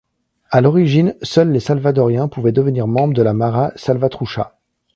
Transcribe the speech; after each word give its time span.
À 0.49 0.61
l'origine, 0.61 1.15
seuls 1.21 1.51
les 1.51 1.59
Salvadoriens 1.59 2.27
pouvaient 2.27 2.51
devenir 2.51 2.87
membres 2.87 3.13
de 3.13 3.21
la 3.21 3.33
Mara 3.35 3.71
Salvatrucha. 3.75 4.57